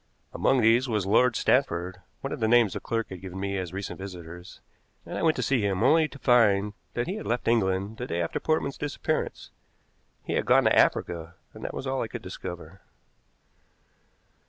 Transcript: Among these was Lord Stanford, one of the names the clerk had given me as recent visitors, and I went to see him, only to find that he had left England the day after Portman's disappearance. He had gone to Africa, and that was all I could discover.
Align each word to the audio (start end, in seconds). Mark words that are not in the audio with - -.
Among 0.33 0.61
these 0.61 0.89
was 0.89 1.05
Lord 1.05 1.35
Stanford, 1.35 1.99
one 2.21 2.33
of 2.33 2.39
the 2.39 2.47
names 2.47 2.73
the 2.73 2.79
clerk 2.79 3.09
had 3.09 3.21
given 3.21 3.39
me 3.39 3.55
as 3.59 3.71
recent 3.71 3.99
visitors, 3.99 4.59
and 5.05 5.15
I 5.15 5.21
went 5.21 5.35
to 5.35 5.43
see 5.43 5.61
him, 5.61 5.83
only 5.83 6.07
to 6.07 6.17
find 6.17 6.73
that 6.95 7.05
he 7.05 7.17
had 7.17 7.27
left 7.27 7.47
England 7.47 7.97
the 7.97 8.07
day 8.07 8.19
after 8.19 8.39
Portman's 8.39 8.79
disappearance. 8.79 9.51
He 10.23 10.33
had 10.33 10.47
gone 10.47 10.63
to 10.63 10.75
Africa, 10.75 11.35
and 11.53 11.63
that 11.63 11.75
was 11.75 11.85
all 11.85 12.01
I 12.01 12.07
could 12.07 12.23
discover. 12.23 12.81